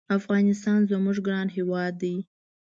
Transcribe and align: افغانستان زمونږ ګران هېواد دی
افغانستان 0.19 0.79
زمونږ 0.91 1.17
ګران 1.27 1.47
هېواد 1.55 1.93
دی 2.01 2.15